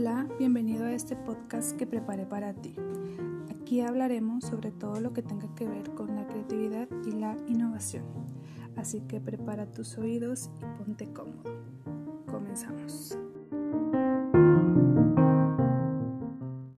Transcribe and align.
Hola, 0.00 0.28
bienvenido 0.38 0.84
a 0.84 0.92
este 0.92 1.16
podcast 1.16 1.76
que 1.76 1.84
preparé 1.84 2.24
para 2.24 2.54
ti. 2.54 2.76
Aquí 3.50 3.80
hablaremos 3.80 4.44
sobre 4.44 4.70
todo 4.70 5.00
lo 5.00 5.12
que 5.12 5.22
tenga 5.22 5.52
que 5.56 5.66
ver 5.66 5.90
con 5.90 6.14
la 6.14 6.24
creatividad 6.28 6.86
y 7.04 7.10
la 7.10 7.36
innovación. 7.48 8.04
Así 8.76 9.00
que 9.00 9.20
prepara 9.20 9.66
tus 9.66 9.98
oídos 9.98 10.50
y 10.60 10.78
ponte 10.78 11.12
cómodo. 11.12 11.50
Comenzamos. 12.30 13.18